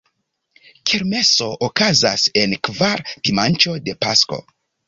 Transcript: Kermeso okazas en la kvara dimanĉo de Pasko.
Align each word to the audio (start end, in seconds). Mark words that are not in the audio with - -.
Kermeso 0.91 1.49
okazas 1.69 2.25
en 2.43 2.57
la 2.57 2.61
kvara 2.71 3.15
dimanĉo 3.29 3.79
de 3.89 3.97
Pasko. 4.07 4.43